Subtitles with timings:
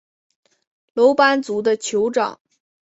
[0.93, 2.39] 楼班族的酋长。